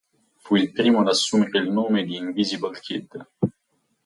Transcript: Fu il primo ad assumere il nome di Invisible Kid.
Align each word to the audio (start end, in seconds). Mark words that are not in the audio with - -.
Fu 0.37 0.55
il 0.55 0.71
primo 0.71 1.01
ad 1.01 1.09
assumere 1.09 1.59
il 1.59 1.69
nome 1.69 2.03
di 2.05 2.15
Invisible 2.15 2.79
Kid. 2.79 3.27